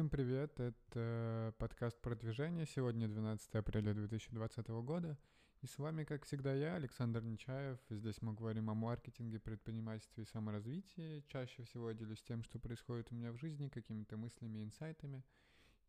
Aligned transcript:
Всем 0.00 0.08
привет, 0.08 0.58
это 0.58 1.54
подкаст 1.58 2.00
«Продвижение». 2.00 2.64
Сегодня 2.64 3.06
12 3.06 3.54
апреля 3.54 3.92
2020 3.92 4.68
года. 4.68 5.18
И 5.60 5.66
с 5.66 5.76
вами, 5.76 6.04
как 6.04 6.24
всегда, 6.24 6.54
я, 6.54 6.76
Александр 6.76 7.22
Нечаев. 7.22 7.78
Здесь 7.90 8.22
мы 8.22 8.32
говорим 8.32 8.70
о 8.70 8.74
маркетинге, 8.74 9.38
предпринимательстве 9.38 10.22
и 10.24 10.26
саморазвитии. 10.26 11.22
Чаще 11.28 11.64
всего 11.64 11.90
я 11.90 11.94
делюсь 11.94 12.22
тем, 12.22 12.42
что 12.42 12.58
происходит 12.58 13.12
у 13.12 13.14
меня 13.14 13.30
в 13.30 13.36
жизни, 13.36 13.68
какими-то 13.68 14.16
мыслями, 14.16 14.62
инсайтами 14.62 15.22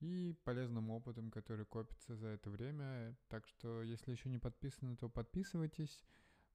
и 0.01 0.35
полезным 0.43 0.89
опытом, 0.89 1.31
который 1.31 1.65
копится 1.65 2.17
за 2.17 2.27
это 2.27 2.49
время. 2.49 3.15
Так 3.29 3.47
что, 3.47 3.81
если 3.81 4.11
еще 4.11 4.27
не 4.27 4.39
подписаны, 4.39 4.97
то 4.97 5.07
подписывайтесь, 5.07 6.03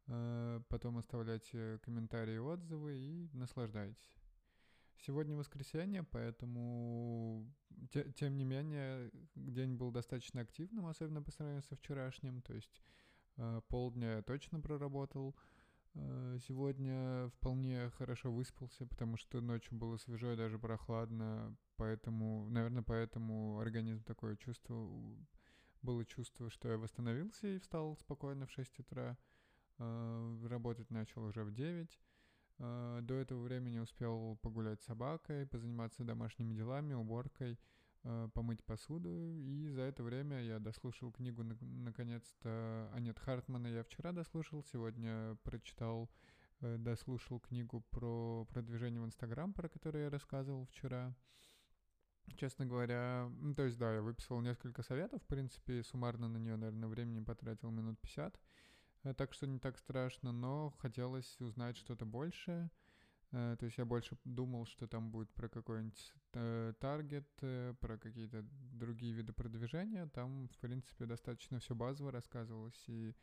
э, 0.08 0.60
потом 0.68 0.98
оставляйте 0.98 1.78
комментарии 1.82 2.34
и 2.34 2.38
отзывы 2.38 2.98
и 2.98 3.30
наслаждайтесь. 3.32 4.25
Сегодня 4.98 5.36
воскресенье, 5.36 6.02
поэтому, 6.02 7.46
те, 7.90 8.10
тем 8.12 8.36
не 8.36 8.44
менее, 8.44 9.10
день 9.34 9.74
был 9.74 9.90
достаточно 9.90 10.40
активным, 10.40 10.86
особенно 10.86 11.22
по 11.22 11.30
сравнению 11.30 11.62
со 11.62 11.76
вчерашним. 11.76 12.42
То 12.42 12.54
есть 12.54 12.80
э, 13.36 13.60
полдня 13.68 14.16
я 14.16 14.22
точно 14.22 14.60
проработал. 14.60 15.36
Э, 15.94 16.38
сегодня 16.46 17.28
вполне 17.28 17.90
хорошо 17.90 18.32
выспался, 18.32 18.86
потому 18.86 19.16
что 19.16 19.40
ночью 19.40 19.76
было 19.76 19.96
свежо 19.96 20.32
и 20.32 20.36
даже 20.36 20.58
прохладно. 20.58 21.56
Поэтому, 21.76 22.48
наверное, 22.48 22.82
поэтому 22.82 23.58
организм 23.58 24.02
такое 24.04 24.36
чувство, 24.36 24.88
было 25.82 26.04
чувство, 26.04 26.50
что 26.50 26.70
я 26.70 26.78
восстановился 26.78 27.46
и 27.46 27.58
встал 27.58 27.96
спокойно 27.96 28.46
в 28.46 28.52
6 28.52 28.78
утра. 28.80 29.16
Э, 29.78 30.46
работать 30.48 30.90
начал 30.90 31.24
уже 31.24 31.44
в 31.44 31.52
9. 31.52 32.00
Э, 32.58 33.00
до 33.02 33.14
этого 33.14 33.42
времени 33.42 33.78
успел 33.78 34.38
погулять 34.42 34.80
с 34.80 34.86
собакой, 34.86 35.46
позаниматься 35.46 36.04
домашними 36.04 36.54
делами, 36.54 36.94
уборкой, 36.94 37.58
э, 38.04 38.28
помыть 38.32 38.64
посуду. 38.64 39.10
И 39.10 39.68
за 39.68 39.82
это 39.82 40.02
время 40.02 40.42
я 40.42 40.58
дослушал 40.58 41.12
книгу, 41.12 41.42
наконец-то, 41.42 42.90
Анет 42.94 43.18
Хартмана 43.18 43.66
я 43.66 43.82
вчера 43.82 44.12
дослушал, 44.12 44.64
сегодня 44.64 45.36
прочитал, 45.42 46.10
э, 46.60 46.76
дослушал 46.78 47.40
книгу 47.40 47.82
про 47.90 48.46
продвижение 48.46 49.00
в 49.00 49.06
Инстаграм, 49.06 49.52
про 49.52 49.68
которую 49.68 50.04
я 50.04 50.10
рассказывал 50.10 50.64
вчера. 50.66 51.14
Честно 52.36 52.66
говоря, 52.66 53.30
то 53.56 53.62
есть, 53.62 53.78
да, 53.78 53.94
я 53.94 54.02
выписал 54.02 54.40
несколько 54.40 54.82
советов, 54.82 55.22
в 55.22 55.26
принципе, 55.26 55.84
суммарно 55.84 56.28
на 56.28 56.38
нее, 56.38 56.56
наверное, 56.56 56.88
времени 56.88 57.22
потратил 57.22 57.70
минут 57.70 58.00
50. 58.00 58.38
Э, 59.06 59.14
так 59.14 59.32
что 59.32 59.46
не 59.46 59.58
так 59.58 59.78
страшно, 59.78 60.32
но 60.32 60.70
хотелось 60.78 61.40
узнать 61.40 61.76
что-то 61.76 62.04
большее. 62.04 62.70
Э, 63.32 63.56
то 63.58 63.66
есть 63.66 63.78
я 63.78 63.84
больше 63.84 64.18
думал, 64.24 64.66
что 64.66 64.88
там 64.88 65.10
будет 65.10 65.32
про 65.32 65.48
какой-нибудь 65.48 66.12
э, 66.32 66.72
таргет, 66.80 67.28
про 67.80 67.98
какие-то 67.98 68.44
другие 68.72 69.12
виды 69.12 69.32
продвижения. 69.32 70.06
Там, 70.08 70.48
в 70.48 70.58
принципе, 70.58 71.06
достаточно 71.06 71.60
все 71.60 71.74
базово 71.74 72.10
рассказывалось, 72.10 72.82
и 72.88 73.14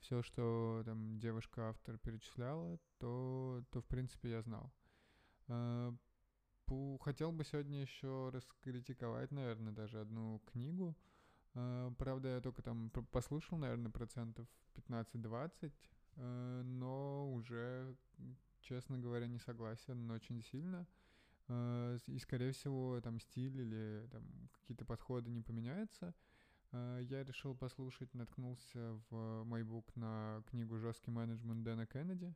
все, 0.00 0.22
что 0.22 0.82
там 0.84 1.18
девушка-автор 1.18 1.96
перечисляла, 1.98 2.78
то, 2.98 3.64
то, 3.70 3.80
в 3.80 3.86
принципе, 3.86 4.30
я 4.30 4.42
знал. 4.42 4.72
Хотел 7.00 7.32
бы 7.32 7.44
сегодня 7.44 7.82
еще 7.82 8.30
раскритиковать, 8.30 9.30
наверное, 9.30 9.72
даже 9.72 10.00
одну 10.00 10.40
книгу. 10.46 10.96
Правда, 11.52 12.28
я 12.28 12.40
только 12.40 12.62
там 12.62 12.90
послушал, 12.90 13.58
наверное, 13.58 13.90
процентов 13.90 14.46
15-20, 14.74 15.72
э, 16.16 16.62
но 16.64 17.30
уже, 17.32 17.94
честно 18.60 18.98
говоря, 18.98 19.26
не 19.26 19.38
согласен 19.38 20.10
очень 20.10 20.42
сильно. 20.42 20.86
Э, 21.48 21.98
и, 22.06 22.18
скорее 22.18 22.52
всего, 22.52 23.00
там 23.02 23.20
стиль 23.20 23.60
или 23.60 24.08
там 24.10 24.22
какие-то 24.52 24.86
подходы 24.86 25.30
не 25.30 25.42
поменяются. 25.42 26.14
Э, 26.72 27.00
я 27.02 27.22
решил 27.22 27.54
послушать, 27.54 28.14
наткнулся 28.14 28.98
в 29.10 29.44
MyBook 29.44 29.92
на 29.94 30.42
книгу 30.48 30.78
«Жесткий 30.78 31.10
менеджмент» 31.10 31.62
Дэна 31.64 31.86
Кеннеди. 31.86 32.34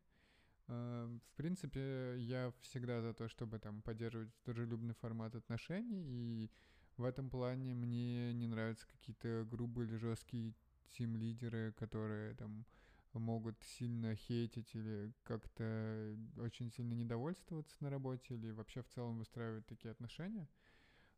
В 0.69 1.33
принципе, 1.37 2.17
я 2.19 2.53
всегда 2.61 3.01
за 3.01 3.15
то, 3.15 3.29
чтобы 3.29 3.61
там 3.61 3.83
поддерживать 3.83 4.31
дружелюбный 4.45 4.95
формат 4.95 5.37
отношений, 5.37 6.03
и 6.09 6.51
в 6.97 7.05
этом 7.05 7.31
плане 7.31 7.75
мне 7.75 8.33
не 8.33 8.47
нравятся 8.47 8.87
какие-то 8.87 9.47
грубые 9.51 9.89
или 9.89 9.97
жесткие 9.97 10.55
тим-лидеры, 10.91 11.73
которые 11.73 12.35
там 12.35 12.65
могут 13.13 13.63
сильно 13.63 14.15
хейтить 14.15 14.75
или 14.75 15.13
как-то 15.23 16.17
очень 16.39 16.71
сильно 16.71 16.95
недовольствоваться 16.95 17.77
на 17.81 17.91
работе 17.91 18.35
или 18.35 18.51
вообще 18.51 18.83
в 18.83 18.89
целом 18.89 19.19
выстраивать 19.19 19.67
такие 19.67 19.91
отношения. 19.91 20.49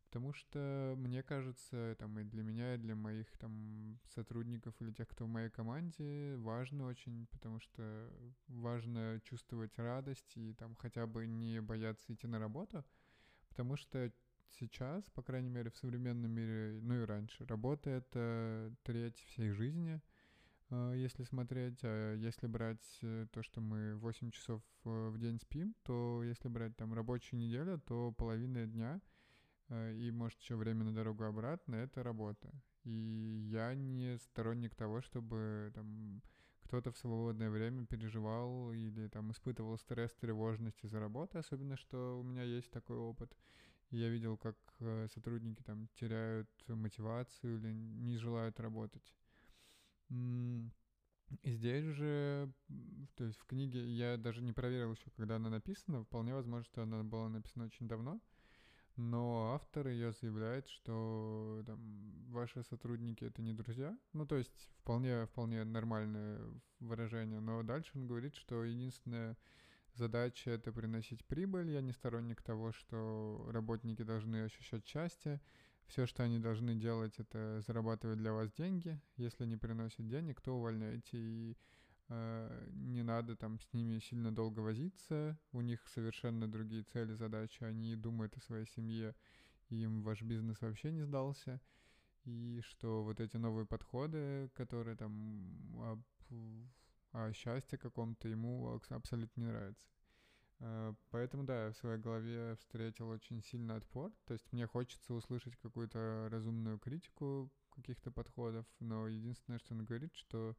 Потому 0.05 0.33
что, 0.33 0.95
мне 0.97 1.21
кажется, 1.21 1.95
там 1.99 2.17
и 2.17 2.23
для 2.23 2.41
меня, 2.41 2.73
и 2.73 2.79
для 2.79 2.95
моих 2.95 3.29
там 3.37 3.99
сотрудников 4.07 4.73
или 4.79 4.91
тех, 4.91 5.07
кто 5.07 5.25
в 5.25 5.29
моей 5.29 5.51
команде, 5.51 6.35
важно 6.37 6.85
очень, 6.87 7.27
потому 7.27 7.59
что 7.59 8.09
важно 8.47 9.21
чувствовать 9.23 9.77
радость 9.77 10.35
и 10.35 10.53
там 10.53 10.75
хотя 10.75 11.05
бы 11.05 11.27
не 11.27 11.61
бояться 11.61 12.11
идти 12.11 12.25
на 12.25 12.39
работу, 12.39 12.83
потому 13.49 13.77
что 13.77 14.11
сейчас, 14.59 15.03
по 15.11 15.21
крайней 15.21 15.49
мере, 15.49 15.69
в 15.69 15.77
современном 15.77 16.31
мире, 16.31 16.79
ну 16.81 17.01
и 17.01 17.05
раньше, 17.05 17.45
работа— 17.45 17.89
это 17.91 18.73
треть 18.83 19.17
всей 19.29 19.51
жизни, 19.51 20.01
э, 20.69 20.93
если 20.95 21.23
смотреть. 21.23 21.79
А 21.83 22.15
если 22.15 22.47
брать 22.47 22.99
э, 23.01 23.27
то, 23.31 23.43
что 23.43 23.61
мы 23.61 23.95
8 23.95 24.31
часов 24.31 24.61
э, 24.85 25.09
в 25.09 25.17
день 25.17 25.39
спим, 25.39 25.75
то 25.83 26.23
если 26.23 26.47
брать 26.47 26.75
там 26.77 26.93
рабочую 26.93 27.39
неделю, 27.39 27.79
то 27.79 28.11
половина 28.11 28.65
дня 28.65 29.01
и, 29.71 30.09
может, 30.11 30.39
еще 30.39 30.55
время 30.55 30.83
на 30.83 30.95
дорогу 30.95 31.25
обратно— 31.25 31.75
это 31.75 32.01
работа. 32.01 32.49
И 32.85 33.49
я 33.51 33.75
не 33.75 34.17
сторонник 34.17 34.73
того, 34.73 34.99
чтобы 35.01 35.71
там 35.75 36.23
кто-то 36.69 36.91
в 36.91 36.97
свободное 36.97 37.49
время 37.49 37.87
переживал 37.87 38.71
или 38.73 39.07
там 39.07 39.31
испытывал 39.31 39.77
стресс, 39.79 40.13
тревожность 40.13 40.83
из-за 40.83 40.99
работы, 40.99 41.39
особенно 41.39 41.75
что 41.75 42.19
у 42.19 42.23
меня 42.23 42.43
есть 42.43 42.69
такой 42.69 42.97
опыт. 42.97 43.35
Я 43.91 44.09
видел, 44.09 44.37
как 44.37 44.55
э, 44.79 45.07
сотрудники 45.13 45.63
там 45.63 45.87
теряют 45.95 46.49
мотивацию 46.67 47.57
или 47.57 47.71
не 47.73 48.17
желают 48.17 48.59
работать. 48.59 49.13
И 50.09 51.51
здесь 51.51 51.85
же, 51.85 52.51
то 53.15 53.23
есть 53.23 53.37
в 53.39 53.45
книге, 53.45 53.85
я 53.85 54.17
даже 54.17 54.41
не 54.41 54.51
проверил 54.53 54.93
еще, 54.93 55.09
когда 55.15 55.35
она 55.35 55.49
написана, 55.49 56.03
вполне 56.03 56.33
возможно, 56.33 56.65
что 56.65 56.83
она 56.83 57.03
была 57.03 57.29
написана 57.29 57.65
очень 57.65 57.87
давно, 57.87 58.19
но 58.95 59.53
автор 59.53 59.87
ее 59.87 60.11
заявляет, 60.11 60.67
что 60.67 61.63
там, 61.65 61.79
ваши 62.31 62.63
сотрудники 62.63 63.23
это 63.23 63.41
не 63.41 63.53
друзья. 63.53 63.97
Ну, 64.13 64.25
то 64.25 64.37
есть 64.37 64.69
вполне, 64.79 65.25
вполне 65.27 65.63
нормальное 65.63 66.41
выражение, 66.79 67.39
но 67.39 67.63
дальше 67.63 67.91
он 67.95 68.07
говорит, 68.07 68.35
что 68.35 68.63
единственное 68.63 69.37
задача— 69.99 70.49
это 70.51 70.71
приносить 70.71 71.23
прибыль. 71.25 71.69
Я 71.69 71.81
не 71.81 71.91
сторонник 71.91 72.41
того, 72.41 72.71
что 72.71 73.47
работники 73.51 74.01
должны 74.01 74.45
ощущать 74.45 74.87
счастье. 74.87 75.39
Все, 75.87 76.05
что 76.05 76.23
они 76.23 76.39
должны 76.39 76.75
делать, 76.75 77.19
это 77.19 77.61
зарабатывать 77.67 78.17
для 78.17 78.31
вас 78.31 78.51
деньги. 78.53 78.99
Если 79.17 79.45
не 79.45 79.57
приносят 79.57 80.07
денег, 80.07 80.41
то 80.41 80.55
увольняйте. 80.55 81.17
И 81.17 81.57
э, 82.07 82.67
не 82.71 83.03
надо 83.03 83.35
там 83.35 83.59
с 83.59 83.73
ними 83.73 83.99
сильно 83.99 84.31
долго 84.31 84.61
возиться. 84.61 85.37
У 85.51 85.61
них 85.61 85.87
совершенно 85.87 86.47
другие 86.47 86.83
цели, 86.83 87.13
задачи. 87.13 87.63
Они 87.63 87.95
думают 87.95 88.37
о 88.37 88.41
своей 88.41 88.67
семье, 88.67 89.15
и 89.69 89.83
им 89.83 90.03
ваш 90.03 90.21
бизнес 90.21 90.61
вообще 90.61 90.91
не 90.91 91.01
сдался. 91.01 91.59
И 92.25 92.61
что 92.63 93.03
вот 93.03 93.19
эти 93.19 93.37
новые 93.37 93.65
подходы, 93.65 94.49
которые 94.53 94.95
там 94.95 95.11
а 97.11 97.31
счастье 97.33 97.77
каком-то 97.77 98.27
ему 98.27 98.79
абсолютно 98.89 99.41
не 99.41 99.47
нравится. 99.47 99.87
Э, 100.59 100.93
поэтому, 101.09 101.43
да, 101.43 101.65
я 101.65 101.71
в 101.71 101.77
своей 101.77 101.99
голове 101.99 102.55
встретил 102.57 103.09
очень 103.09 103.41
сильный 103.41 103.75
отпор. 103.75 104.11
То 104.25 104.33
есть 104.33 104.51
мне 104.51 104.67
хочется 104.67 105.13
услышать 105.13 105.55
какую-то 105.57 106.27
разумную 106.31 106.79
критику 106.79 107.49
каких-то 107.69 108.11
подходов, 108.11 108.65
но 108.79 109.07
единственное, 109.07 109.59
что 109.59 109.73
он 109.73 109.85
говорит, 109.85 110.13
что 110.15 110.55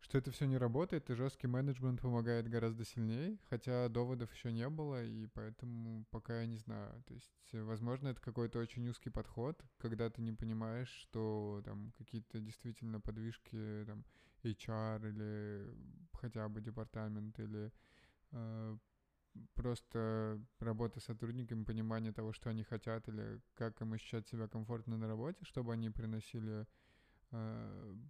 что 0.00 0.18
это 0.18 0.30
все 0.30 0.46
не 0.46 0.58
работает, 0.58 1.10
и 1.10 1.14
жесткий 1.14 1.46
менеджмент 1.46 2.00
помогает 2.00 2.48
гораздо 2.48 2.84
сильнее, 2.84 3.38
хотя 3.48 3.88
доводов 3.88 4.32
еще 4.34 4.52
не 4.52 4.68
было, 4.68 5.04
и 5.04 5.26
поэтому 5.26 6.04
пока 6.10 6.40
я 6.40 6.46
не 6.46 6.56
знаю. 6.56 7.02
То 7.06 7.14
есть, 7.14 7.52
возможно, 7.52 8.08
это 8.08 8.20
какой-то 8.20 8.58
очень 8.58 8.88
узкий 8.88 9.10
подход, 9.10 9.60
когда 9.78 10.08
ты 10.10 10.22
не 10.22 10.32
понимаешь, 10.32 10.88
что 10.88 11.62
там 11.64 11.92
какие-то 11.98 12.40
действительно 12.40 13.00
подвижки, 13.00 13.84
там, 13.86 14.04
HR 14.42 15.08
или 15.08 15.74
хотя 16.12 16.48
бы 16.48 16.60
департамент, 16.60 17.38
или 17.38 17.72
э, 18.32 18.76
просто 19.54 20.40
работа 20.60 21.00
с 21.00 21.04
сотрудниками, 21.04 21.64
понимание 21.64 22.12
того, 22.12 22.32
что 22.32 22.50
они 22.50 22.62
хотят, 22.62 23.08
или 23.08 23.40
как 23.54 23.80
им 23.80 23.92
ощущать 23.92 24.28
себя 24.28 24.48
комфортно 24.48 24.96
на 24.96 25.08
работе, 25.08 25.44
чтобы 25.44 25.72
они 25.72 25.90
приносили 25.90 26.62
э, 26.62 26.66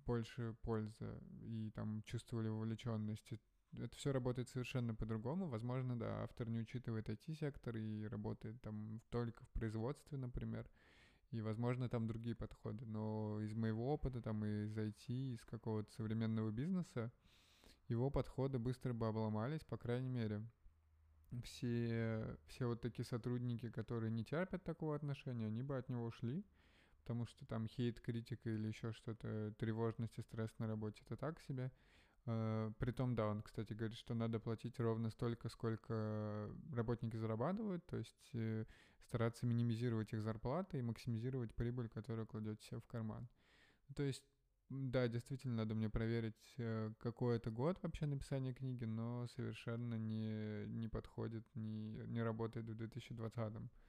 больше 0.06 0.54
пользы 0.62 1.18
и 1.42 1.70
там 1.74 2.02
чувствовали 2.04 2.48
вовлеченность. 2.48 3.32
это 3.72 3.96
все 3.96 4.12
работает 4.12 4.48
совершенно 4.48 4.94
по-другому. 4.94 5.48
Возможно, 5.48 5.98
да, 5.98 6.22
автор 6.22 6.48
не 6.48 6.60
учитывает 6.60 7.08
IT-сектор 7.08 7.76
и 7.76 8.06
работает 8.06 8.60
там 8.62 9.00
только 9.10 9.44
в 9.44 9.48
производстве, 9.50 10.18
например. 10.18 10.68
И, 11.32 11.40
возможно, 11.40 11.88
там 11.88 12.06
другие 12.06 12.36
подходы. 12.36 12.84
Но 12.86 13.40
из 13.40 13.52
моего 13.54 13.92
опыта, 13.92 14.22
там, 14.22 14.44
из 14.44 14.76
IT, 14.76 15.34
из 15.34 15.44
какого-то 15.44 15.92
современного 15.92 16.50
бизнеса, 16.50 17.10
его 17.88 18.10
подходы 18.10 18.58
быстро 18.58 18.92
бы 18.92 19.08
обломались, 19.08 19.64
по 19.64 19.76
крайней 19.76 20.08
мере. 20.08 20.42
Все, 21.42 22.36
все 22.46 22.66
вот 22.66 22.80
такие 22.80 23.04
сотрудники, 23.04 23.68
которые 23.70 24.10
не 24.10 24.24
терпят 24.24 24.62
такого 24.62 24.94
отношения, 24.94 25.48
они 25.48 25.62
бы 25.62 25.76
от 25.76 25.88
него 25.88 26.04
ушли, 26.04 26.44
потому 27.06 27.24
что 27.26 27.46
там 27.46 27.68
хейт, 27.68 28.00
критика 28.00 28.50
или 28.50 28.66
еще 28.66 28.90
что-то, 28.90 29.54
тревожность 29.58 30.18
и 30.18 30.22
стресс 30.22 30.50
на 30.58 30.66
работе— 30.66 31.04
это 31.06 31.16
так 31.16 31.40
себе. 31.40 31.70
Uh, 32.26 32.74
притом, 32.80 33.14
да, 33.14 33.28
он, 33.28 33.42
кстати, 33.42 33.72
говорит, 33.72 33.96
что 33.96 34.12
надо 34.14 34.40
платить 34.40 34.80
ровно 34.80 35.10
столько, 35.10 35.48
сколько 35.48 36.50
работники 36.72 37.16
зарабатывают, 37.16 37.86
то 37.86 37.96
есть 37.96 38.30
э, 38.32 38.64
стараться 38.98 39.46
минимизировать 39.46 40.12
их 40.12 40.22
зарплаты 40.22 40.80
и 40.80 40.82
максимизировать 40.82 41.54
прибыль, 41.54 41.88
которую 41.88 42.26
кладет 42.26 42.60
себе 42.62 42.80
в 42.80 42.86
карман. 42.86 43.28
То 43.94 44.02
есть, 44.02 44.24
да, 44.68 45.06
действительно, 45.06 45.54
надо 45.54 45.76
мне 45.76 45.88
проверить, 45.88 46.54
э, 46.58 46.92
какой 46.98 47.36
это 47.36 47.52
год 47.52 47.78
вообще 47.82 48.06
написания 48.06 48.52
книги, 48.52 48.86
но 48.86 49.28
совершенно 49.28 49.94
не, 49.94 50.66
не 50.66 50.88
подходит, 50.88 51.44
не, 51.54 52.02
не 52.08 52.24
работает 52.24 52.66
в 52.66 52.72
2020-м. 52.72 53.66
Э, 53.66 53.85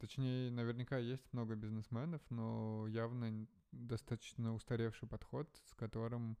точнее, 0.00 0.50
наверняка 0.50 0.98
есть 0.98 1.32
много 1.32 1.54
бизнесменов, 1.54 2.22
но 2.30 2.86
явно 2.88 3.46
достаточно 3.72 4.54
устаревший 4.54 5.08
подход, 5.08 5.48
с 5.64 5.74
которым 5.74 6.36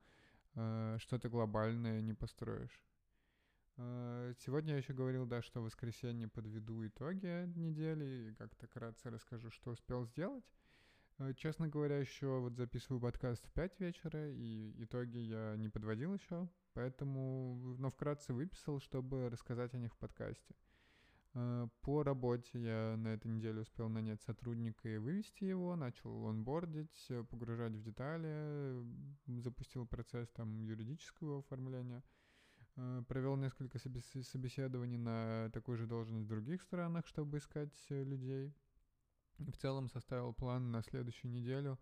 э, 0.54 0.96
что-то 0.98 1.28
глобальное 1.28 2.00
не 2.00 2.14
построишь. 2.14 2.80
Э, 3.76 4.34
сегодня 4.40 4.72
я 4.72 4.78
еще 4.78 4.92
говорил, 4.92 5.26
да, 5.26 5.42
что 5.42 5.60
в 5.60 5.64
воскресенье 5.64 6.28
подведу 6.28 6.86
итоги 6.86 7.46
недели 7.56 8.30
и 8.30 8.34
как-то 8.34 8.66
кратко 8.66 9.10
расскажу, 9.10 9.50
что 9.50 9.70
успел 9.70 10.04
сделать. 10.04 10.44
Э, 11.18 11.32
честно 11.34 11.68
говоря, 11.68 11.98
еще 11.98 12.40
вот 12.40 12.56
записываю 12.56 13.00
подкаст 13.00 13.46
в 13.46 13.52
5 13.52 13.80
вечера, 13.80 14.30
и 14.30 14.74
итоги 14.82 15.18
я 15.18 15.54
не 15.56 15.68
подводил 15.68 16.14
еще, 16.14 16.48
поэтому, 16.74 17.76
но 17.78 17.90
вкратце 17.90 18.34
выписал, 18.34 18.80
чтобы 18.80 19.28
рассказать 19.30 19.72
о 19.74 19.78
них 19.78 19.94
в 19.94 19.98
подкасте. 19.98 20.54
Э, 20.54 20.69
по 21.32 22.02
работе 22.02 22.60
я 22.60 22.96
на 22.96 23.08
этой 23.08 23.30
неделе 23.30 23.60
успел 23.60 23.88
нанять 23.88 24.20
сотрудника 24.22 24.88
и 24.88 24.98
вывести 24.98 25.44
его, 25.44 25.76
начал 25.76 26.26
онбордить, 26.26 27.08
погружать 27.30 27.72
в 27.72 27.82
детали, 27.82 28.84
запустил 29.40 29.86
процесс 29.86 30.28
там 30.30 30.60
юридического 30.64 31.38
оформления, 31.38 32.02
э, 32.76 33.02
провел 33.06 33.36
несколько 33.36 33.78
собеседований 33.78 34.98
на 34.98 35.50
такую 35.52 35.78
же 35.78 35.86
должность 35.86 36.24
в 36.24 36.28
других 36.28 36.62
странах, 36.62 37.06
чтобы 37.06 37.38
искать 37.38 37.86
э, 37.90 38.02
людей. 38.02 38.52
В 39.38 39.56
целом 39.56 39.88
составил 39.88 40.34
план 40.34 40.72
на 40.72 40.82
следующую 40.82 41.30
неделю 41.30 41.78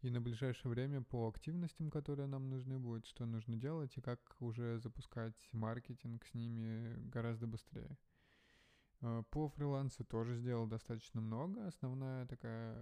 и 0.00 0.10
на 0.10 0.22
ближайшее 0.22 0.70
время 0.70 1.02
по 1.02 1.28
активностям, 1.28 1.90
которые 1.90 2.28
нам 2.28 2.48
нужны 2.48 2.78
будут, 2.78 3.06
что 3.06 3.26
нужно 3.26 3.56
делать 3.56 3.94
и 3.96 4.00
как 4.00 4.20
уже 4.40 4.78
запускать 4.78 5.36
маркетинг 5.52 6.24
с 6.24 6.32
ними 6.32 6.96
гораздо 7.10 7.46
быстрее. 7.46 7.96
Э, 9.02 9.22
по 9.30 9.48
фрилансу 9.48 10.04
тоже 10.04 10.36
сделал 10.36 10.66
достаточно 10.66 11.20
много. 11.20 11.66
Основная 11.66 12.26
такая, 12.26 12.76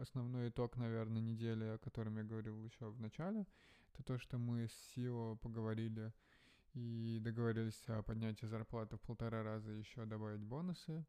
основной 0.00 0.48
итог, 0.48 0.76
наверное, 0.76 1.20
недели, 1.22 1.64
о 1.64 1.78
котором 1.78 2.16
я 2.16 2.24
говорил 2.24 2.64
еще 2.64 2.90
в 2.90 3.00
начале, 3.00 3.46
это 3.92 4.02
то, 4.02 4.18
что 4.18 4.38
мы 4.38 4.68
с 4.68 4.96
SEO 4.96 5.36
поговорили 5.38 6.12
и 6.74 7.18
договорились 7.20 7.82
о 7.88 8.02
поднятии 8.02 8.46
зарплаты 8.46 8.96
в 8.96 9.00
полтора 9.00 9.42
раза 9.42 9.72
еще 9.72 10.04
добавить 10.04 10.42
бонусы. 10.42 11.04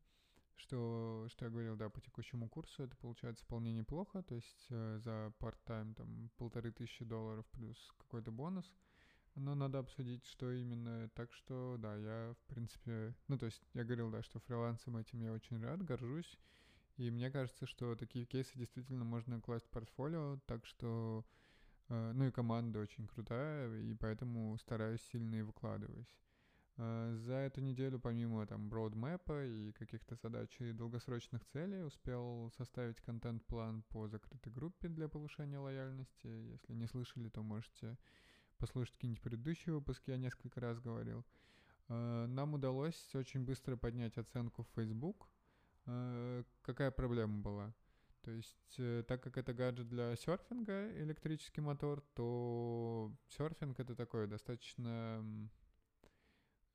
Что, 0.55 1.25
что 1.29 1.45
я 1.45 1.51
говорил, 1.51 1.77
да, 1.77 1.89
по 1.89 2.01
текущему 2.01 2.49
курсу 2.49 2.83
это 2.83 2.97
получается 2.97 3.45
вполне 3.45 3.71
неплохо, 3.71 4.23
то 4.23 4.35
есть 4.35 4.67
э, 4.69 4.97
за 4.99 5.31
part-time 5.39 5.93
там 5.93 6.29
полторы 6.35 6.73
тысячи 6.73 7.05
долларов 7.05 7.45
плюс 7.51 7.93
какой-то 7.97 8.31
бонус– 8.31 8.69
но 9.39 9.55
надо 9.55 9.79
обсудить, 9.79 10.25
что 10.25 10.51
именно. 10.51 11.09
Так 11.15 11.33
что, 11.33 11.77
да, 11.79 11.95
я, 11.95 12.33
в 12.33 12.53
принципе... 12.53 13.15
Ну, 13.27 13.37
то 13.37 13.45
есть 13.45 13.61
я 13.73 13.83
говорил, 13.83 14.11
да, 14.11 14.21
что 14.21 14.39
фрилансом 14.39 14.97
этим 14.97 15.21
я 15.21 15.31
очень 15.31 15.61
рад, 15.63 15.83
горжусь. 15.83 16.37
И 16.97 17.09
мне 17.09 17.31
кажется, 17.31 17.65
что 17.65 17.95
такие 17.95 18.25
кейсы 18.25 18.51
действительно 18.55 19.05
можно 19.05 19.39
класть 19.41 19.65
в 19.65 19.69
портфолио, 19.69 20.39
так 20.45 20.65
что... 20.65 21.25
Э, 21.87 22.11
ну 22.13 22.27
и 22.27 22.31
команда 22.31 22.79
очень 22.79 23.07
крутая, 23.07 23.81
и 23.81 23.93
поэтому 23.93 24.57
стараюсь 24.57 25.01
сильно 25.11 25.35
и 25.35 25.41
выкладываюсь. 25.41 26.13
Э, 26.77 27.15
за 27.25 27.33
эту 27.33 27.61
неделю, 27.61 27.99
помимо 27.99 28.45
там 28.45 28.69
бродмэпа 28.69 29.45
и 29.45 29.71
каких-то 29.73 30.15
задач 30.15 30.49
и 30.59 30.71
долгосрочных 30.71 31.45
целей, 31.45 31.83
успел 31.83 32.51
составить 32.57 33.01
контент-план 33.01 33.83
по 33.89 34.07
закрытой 34.07 34.51
группе 34.51 34.87
для 34.87 35.07
повышения 35.07 35.59
лояльности. 35.59 36.27
Если 36.27 36.73
не 36.73 36.87
слышали, 36.87 37.29
то 37.29 37.41
можете 37.41 37.97
послушать 38.59 38.93
какие-нибудь 38.93 39.23
предыдущие 39.23 39.73
выпуски, 39.73 40.11
я 40.11 40.17
несколько 40.17 40.59
раз 40.59 40.79
говорил. 40.79 41.25
Э, 41.87 42.25
нам 42.27 42.53
удалось 42.53 43.15
очень 43.15 43.43
быстро 43.43 43.75
поднять 43.75 44.17
оценку 44.17 44.63
в 44.63 44.69
Facebook. 44.75 45.27
Э, 45.85 46.43
какая 46.61 46.91
проблема 46.91 47.41
была? 47.41 47.73
То 48.21 48.31
есть, 48.31 48.75
э, 48.77 49.03
так 49.07 49.23
как 49.23 49.37
это 49.37 49.53
гаджет 49.53 49.89
для 49.89 50.15
серфинга, 50.15 50.91
электрический 51.01 51.61
мотор, 51.61 52.01
то 52.13 53.11
серфинг 53.29 53.79
это 53.79 53.95
такое 53.95 54.27
достаточно... 54.27 55.49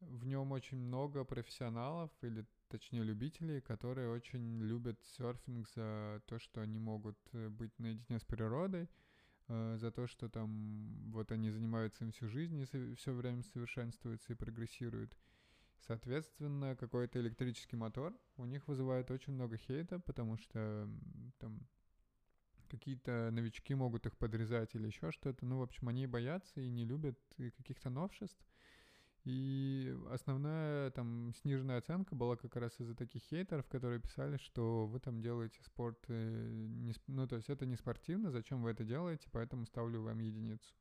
В 0.01 0.27
нем 0.27 0.53
очень 0.53 0.77
много 0.77 1.25
профессионалов, 1.25 2.11
или 2.21 2.45
точнее 2.69 3.05
любителей, 3.05 3.63
которые 3.63 4.11
очень 4.11 4.61
любят 4.61 5.01
серфинг 5.17 5.67
за 5.71 6.21
то, 6.27 6.39
что 6.39 6.61
они 6.61 6.79
могут 6.79 7.17
быть 7.33 7.79
наедине 7.79 8.19
с 8.19 8.25
природой, 8.25 8.91
Э, 9.49 9.77
за 9.79 9.91
то, 9.91 10.07
что 10.07 10.29
там 10.29 11.11
вот 11.11 11.31
они 11.31 11.51
занимаются 11.51 12.05
им 12.05 12.13
всю 12.13 12.29
жизнь 12.29 12.59
и 12.61 12.95
все 12.95 13.13
время 13.13 13.43
совершенствуются 13.43 14.33
и 14.33 14.37
прогрессируют. 14.37 15.17
Соответственно, 15.87 16.77
какой-то 16.77 17.21
электрический 17.21 17.77
мотор 17.77 18.15
у 18.37 18.47
них 18.47 18.67
вызывает 18.69 19.11
очень 19.11 19.35
много 19.35 19.59
хейта, 19.59 19.99
потому 19.99 20.39
что 20.39 20.89
там 21.39 21.69
какие-то 22.69 23.31
новички 23.31 23.75
могут 23.75 24.07
их 24.07 24.17
подрезать 24.17 24.75
или 24.75 24.87
еще 24.87 25.11
что-то. 25.11 25.45
Ну, 25.45 25.59
в 25.59 25.63
общем, 25.63 25.89
они 25.89 26.07
боятся 26.07 26.61
и 26.61 26.71
не 26.71 26.87
любят 26.87 27.19
каких-то 27.37 27.91
новшеств. 27.91 28.43
И 29.25 29.97
основная 30.11 30.91
там 30.91 31.33
сниженная 31.41 31.79
оценка 31.79 32.15
была 32.15 32.37
как 32.37 32.57
раз 32.57 32.79
из-за 32.79 32.95
таких 32.95 33.23
хейтеров, 33.23 33.67
которые 33.69 33.99
писали, 33.99 34.37
что 34.37 34.87
вы 34.87 35.01
там 35.01 35.23
делаете 35.23 35.63
спорт, 35.63 35.99
э, 36.09 36.51
не, 36.53 36.93
ну 37.07 37.27
то 37.27 37.37
есть 37.37 37.49
это 37.49 37.65
не 37.65 37.77
спортивно, 37.77 38.31
зачем 38.31 38.63
вы 38.63 38.71
это 38.71 38.85
делаете, 38.85 39.27
поэтому 39.33 39.65
ставлю 39.65 40.03
вам 40.03 40.19
единицу. 40.19 40.75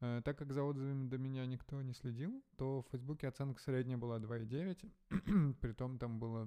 Э, 0.00 0.20
так 0.22 0.36
как 0.36 0.52
за 0.52 0.62
отзывами 0.62 1.08
до 1.08 1.16
меня 1.16 1.46
никто 1.46 1.80
не 1.80 1.94
следил, 1.94 2.44
то 2.58 2.82
в 2.82 2.90
Фейсбуке 2.90 3.28
оценка 3.28 3.62
средняя 3.62 3.96
была 3.96 4.18
2,9, 4.18 5.54
притом 5.60 5.98
там 5.98 6.18
было, 6.18 6.46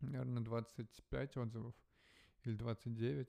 наверное, 0.00 0.42
25 0.42 1.36
отзывов 1.36 1.74
или 2.42 2.56
29. 2.56 3.28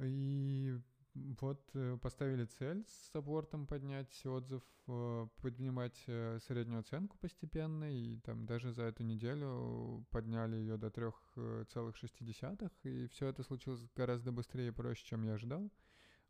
И 0.00 0.78
вот 1.14 1.60
э, 1.74 1.96
поставили 2.00 2.44
цель 2.44 2.84
с 2.86 3.12
саппортом 3.12 3.66
поднять 3.66 4.26
отзыв, 4.26 4.62
э, 4.88 5.28
поднимать 5.40 6.02
э, 6.06 6.38
среднюю 6.46 6.80
оценку 6.80 7.16
постепенно, 7.18 7.84
и 7.84 8.18
там 8.18 8.46
даже 8.46 8.72
за 8.72 8.82
эту 8.84 9.04
неделю 9.04 10.04
подняли 10.10 10.56
ее 10.56 10.76
до 10.76 10.88
3,6, 10.88 12.72
и 12.82 13.06
все 13.08 13.28
это 13.28 13.42
случилось 13.42 13.86
гораздо 13.94 14.32
быстрее 14.32 14.68
и 14.68 14.72
проще, 14.72 15.04
чем 15.06 15.22
я 15.22 15.34
ожидал. 15.34 15.70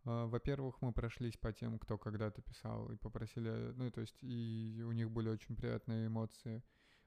Во-первых, 0.04 0.82
мы 0.82 0.92
прошлись 0.92 1.38
по 1.38 1.50
тем, 1.50 1.78
кто 1.78 1.96
когда-то 1.96 2.42
писал, 2.42 2.90
и 2.92 2.96
попросили, 2.96 3.72
ну, 3.74 3.90
то 3.90 4.02
есть, 4.02 4.22
и 4.22 4.82
у 4.86 4.92
них 4.92 5.10
были 5.10 5.30
очень 5.30 5.56
приятные 5.56 6.08
эмоции. 6.08 6.62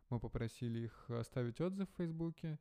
Мы 0.10 0.19
попросили 0.19 0.79
их 0.79 1.07
оставить 1.12 1.62
отзыв 1.62 1.88
в 1.91 1.98
Фейсбуке, 1.98 2.57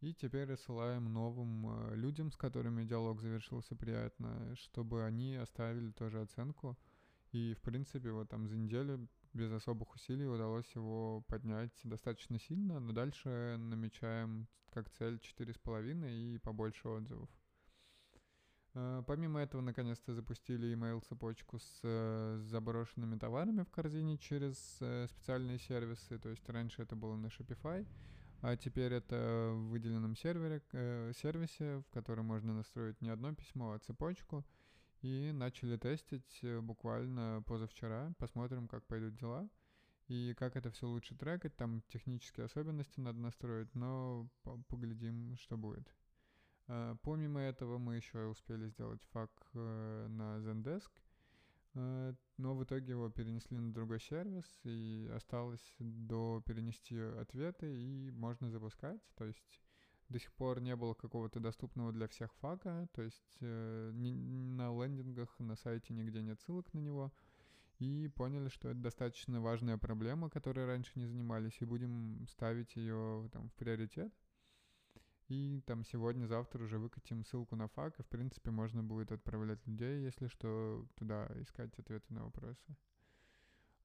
и 0.00 0.12
теперь 0.12 0.48
рассылаем 0.48 1.12
новым 1.12 1.66
э, 1.66 1.96
людям, 1.96 2.30
с 2.30 2.36
которыми 2.36 2.84
диалог 2.84 3.20
завершился 3.20 3.74
приятно, 3.74 4.54
чтобы 4.56 5.04
они 5.04 5.36
оставили 5.36 5.90
тоже 5.90 6.20
оценку. 6.20 6.78
И, 7.32 7.54
в 7.54 7.62
принципе, 7.62 8.12
вот 8.12 8.28
там 8.28 8.46
за 8.46 8.56
неделю 8.56 9.08
без 9.32 9.52
особых 9.52 9.94
усилий 9.94 10.26
удалось 10.26 10.70
его 10.74 11.22
поднять 11.28 11.72
достаточно 11.82 12.38
сильно, 12.38 12.80
но 12.80 12.92
дальше 12.92 13.56
намечаем 13.58 14.48
как 14.70 14.90
цель 14.90 15.16
4,5 15.16 16.10
и 16.10 16.38
побольше 16.38 16.88
отзывов. 16.88 17.30
Э, 18.74 19.02
помимо 19.06 19.40
этого, 19.40 19.62
наконец-то 19.62 20.12
запустили 20.12 20.74
email-цепочку 20.74 21.58
с, 21.58 21.80
с 21.82 22.42
заброшенными 22.42 23.18
товарами 23.18 23.62
в 23.62 23.70
корзине 23.70 24.18
через 24.18 24.76
э, 24.80 25.06
специальные 25.08 25.58
сервисы. 25.58 26.18
То 26.18 26.28
есть 26.28 26.46
раньше 26.48 26.82
это 26.82 26.94
было 26.94 27.16
на 27.16 27.28
Shopify, 27.28 27.86
а 28.46 28.56
теперь 28.56 28.92
это 28.92 29.50
в 29.54 29.70
выделенном 29.70 30.14
сервере, 30.14 30.62
э, 30.70 31.10
сервисе, 31.16 31.78
в 31.78 31.90
котором 31.90 32.26
можно 32.26 32.54
настроить 32.54 33.00
не 33.00 33.08
одно 33.08 33.34
письмо, 33.34 33.72
а 33.72 33.80
цепочку. 33.80 34.46
И 35.02 35.32
начали 35.32 35.76
тестить 35.76 36.38
э, 36.44 36.60
буквально 36.60 37.42
позавчера. 37.44 38.12
Посмотрим, 38.18 38.68
как 38.68 38.86
пойдут 38.86 39.16
дела. 39.16 39.48
И 40.06 40.32
как 40.38 40.54
это 40.54 40.70
все 40.70 40.86
лучше 40.86 41.16
трекать. 41.16 41.56
Там 41.56 41.82
технические 41.88 42.46
особенности 42.46 43.00
надо 43.00 43.18
настроить, 43.18 43.74
но 43.74 44.28
поглядим, 44.68 45.36
что 45.38 45.56
будет. 45.56 45.92
А, 46.68 46.94
помимо 47.02 47.40
этого 47.40 47.78
мы 47.78 47.96
еще 47.96 48.26
успели 48.26 48.68
сделать 48.68 49.02
фак 49.10 49.30
э, 49.54 50.06
на 50.08 50.38
Zendesk, 50.38 50.92
но 51.76 52.54
в 52.54 52.64
итоге 52.64 52.92
его 52.92 53.10
перенесли 53.10 53.58
на 53.58 53.72
другой 53.72 54.00
сервис, 54.00 54.44
и 54.64 55.10
осталось 55.14 55.74
до 55.78 56.42
перенести 56.46 56.98
ответы, 56.98 57.66
и 57.66 58.10
можно 58.12 58.50
запускать. 58.50 59.00
То 59.16 59.26
есть 59.26 59.60
до 60.08 60.18
сих 60.18 60.32
пор 60.32 60.60
не 60.60 60.74
было 60.76 60.94
какого-то 60.94 61.40
доступного 61.40 61.92
для 61.92 62.08
всех 62.08 62.32
фака, 62.34 62.88
то 62.92 63.02
есть 63.02 63.38
э, 63.40 63.90
на 63.92 64.72
лендингах, 64.72 65.38
на 65.38 65.56
сайте 65.56 65.92
нигде 65.92 66.22
нет 66.22 66.40
ссылок 66.40 66.72
на 66.72 66.78
него, 66.78 67.12
и 67.78 68.08
поняли, 68.14 68.48
что 68.48 68.70
это 68.70 68.80
достаточно 68.80 69.40
важная 69.40 69.76
проблема, 69.76 70.30
которой 70.30 70.64
раньше 70.64 70.92
не 70.94 71.06
занимались, 71.06 71.60
и 71.60 71.66
будем 71.66 72.26
ставить 72.30 72.74
ее 72.76 73.28
там 73.32 73.48
в 73.48 73.54
приоритет. 73.54 74.12
И 75.28 75.60
там 75.66 75.84
сегодня-завтра 75.84 76.62
уже 76.62 76.78
выкатим 76.78 77.24
ссылку 77.24 77.56
на 77.56 77.66
фак, 77.68 77.98
и 77.98 78.02
в 78.02 78.06
принципе 78.06 78.50
можно 78.50 78.82
будет 78.82 79.10
отправлять 79.10 79.66
людей, 79.66 80.04
если 80.04 80.28
что, 80.28 80.86
туда 80.94 81.28
искать 81.40 81.76
ответы 81.78 82.14
на 82.14 82.24
вопросы. 82.24 82.76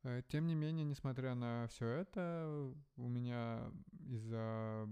Э, 0.03 0.21
тем 0.27 0.45
не 0.45 0.55
менее, 0.55 0.85
несмотря 0.85 1.33
на 1.33 1.67
все 1.67 1.87
это, 1.87 2.73
у 2.95 3.07
меня 3.07 3.71
из-за 4.07 4.87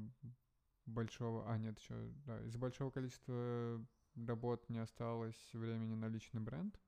большого... 0.88 1.48
А, 1.52 1.58
нет, 1.58 1.78
еще, 1.80 2.12
да, 2.26 2.42
из-за 2.44 2.58
большого 2.58 2.90
количества 2.90 3.86
работ 4.16 4.68
не 4.70 4.80
осталось 4.80 5.54
времени 5.54 5.96
на 5.96 6.08
личный 6.08 6.42
бренд. 6.42 6.80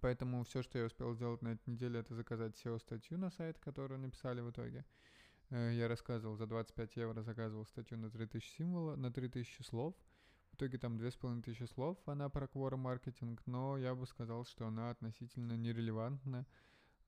Поэтому 0.00 0.44
все, 0.44 0.62
что 0.62 0.78
я 0.78 0.84
успел 0.84 1.14
сделать 1.14 1.42
на 1.42 1.48
этой 1.48 1.70
неделе, 1.70 2.00
это 2.00 2.14
заказать 2.14 2.54
SEO-статью 2.56 3.18
на 3.18 3.30
сайт, 3.30 3.58
которую 3.58 3.98
написали 4.00 4.40
в 4.40 4.50
итоге. 4.50 4.84
Я 5.50 5.88
рассказывал, 5.88 6.36
за 6.36 6.46
25 6.46 6.96
евро 6.96 7.22
заказывал 7.22 7.64
статью 7.66 7.98
на 7.98 8.10
3000 8.10 8.56
символов, 8.56 8.96
на 8.98 9.12
3000 9.12 9.62
слов. 9.62 9.94
В 10.50 10.56
итоге 10.56 10.78
там 10.78 10.98
2500 10.98 11.70
слов, 11.70 11.98
она 12.06 12.28
про 12.28 12.48
квора-маркетинг, 12.48 13.42
но 13.46 13.78
я 13.78 13.94
бы 13.94 14.06
сказал, 14.06 14.44
что 14.44 14.66
она 14.66 14.90
относительно 14.90 15.54
нерелевантна. 15.56 16.46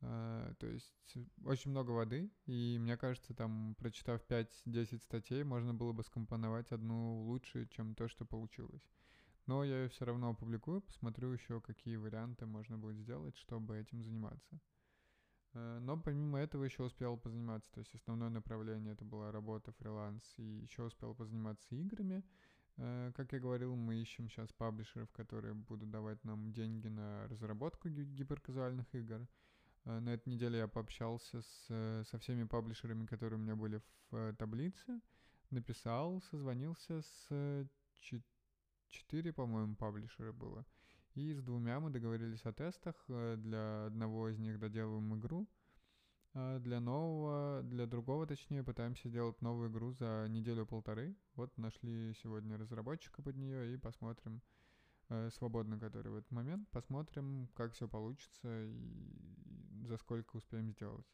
Uh, 0.03 0.55
то 0.55 0.67
есть 0.67 1.19
очень 1.45 1.73
много 1.73 1.91
воды, 1.91 2.31
и 2.47 2.79
мне 2.81 2.97
кажется, 2.97 3.35
там, 3.35 3.75
прочитав 3.79 4.23
5-10 4.27 5.03
статей, 5.03 5.45
можно 5.45 5.75
было 5.75 5.93
бы 5.93 6.03
скомпоновать 6.03 6.73
одну 6.73 7.23
лучше, 7.25 7.67
чем 7.67 7.95
то, 7.95 8.09
что 8.09 8.25
получилось. 8.25 8.89
Но 9.45 9.63
я 9.63 9.83
ее 9.83 9.89
все 9.91 10.07
равно 10.07 10.31
опубликую, 10.31 10.81
посмотрю 10.81 11.33
еще, 11.33 11.61
какие 11.61 11.97
варианты 11.97 12.47
можно 12.47 12.79
будет 12.79 12.97
сделать, 12.97 13.37
чтобы 13.37 13.79
этим 13.79 14.03
заниматься. 14.03 14.59
Э, 15.55 15.79
но 15.81 15.97
помимо 15.97 16.39
этого 16.39 16.65
еще 16.65 16.85
успел 16.85 17.17
позаниматься, 17.17 17.71
то 17.73 17.81
есть 17.81 17.95
основное 17.95 18.29
направление 18.29 18.93
это 18.93 19.05
была 19.05 19.33
работа, 19.33 19.73
фриланс, 19.73 20.23
и 20.37 20.43
еще 20.43 20.85
успел 20.85 21.15
позаниматься 21.15 21.75
играми. 21.75 22.25
Э, 22.77 23.13
как 23.15 23.33
я 23.33 23.41
говорил, 23.41 23.75
мы 23.75 23.97
ищем 23.97 24.29
сейчас 24.29 24.53
паблишеров, 24.53 25.11
которые 25.13 25.55
будут 25.55 25.91
давать 25.91 26.23
нам 26.25 26.53
деньги 26.53 26.89
на 26.89 27.27
разработку 27.29 27.89
гиперказуальных 27.89 28.95
игр. 28.95 29.27
Э, 29.85 29.99
на 29.99 30.11
этой 30.11 30.29
неделе 30.29 30.59
я 30.59 30.69
пообщался 30.69 31.43
с, 31.43 32.05
со 32.09 32.19
всеми 32.19 32.45
паблишерами, 32.45 33.07
которые 33.07 33.39
у 33.39 33.43
меня 33.43 33.57
были 33.57 33.81
в 34.11 34.35
таблице, 34.35 35.01
написал, 35.51 36.21
созвонился 36.31 37.03
с 37.03 37.67
четыре, 38.89 39.33
по-моему, 39.33 39.77
паблишера 39.77 40.33
было. 40.33 40.65
И 41.15 41.35
с 41.35 41.43
двумя 41.43 41.81
мы 41.81 41.91
договорились 41.91 42.45
о 42.45 42.53
тестах. 42.53 42.95
Э, 43.09 43.37
для 43.37 43.87
одного 43.87 44.29
из 44.29 44.39
них 44.39 44.59
доделываем 44.59 45.17
игру. 45.19 45.49
А 46.33 46.61
для 46.61 46.79
нового, 46.79 47.63
для 47.65 47.87
другого, 47.87 48.27
точнее, 48.27 48.63
пытаемся 48.63 49.09
сделать 49.09 49.41
новую 49.43 49.71
игру 49.71 49.93
за 49.93 50.27
неделю-полторы. 50.29 51.17
Вот 51.35 51.57
нашли 51.59 52.15
сегодня 52.23 52.57
разработчика 52.57 53.23
под 53.23 53.37
нее 53.37 53.75
и 53.75 53.77
посмотрим, 53.77 54.41
э, 55.09 55.31
свободно 55.31 55.81
который 55.81 56.13
в 56.13 56.17
этот 56.17 56.31
момент, 56.31 56.69
посмотрим, 56.71 57.49
как 57.55 57.73
все 57.73 57.89
получится 57.89 58.65
и 58.65 59.87
за 59.87 59.97
сколько 59.97 60.37
успеем 60.37 60.71
сделать. 60.71 61.07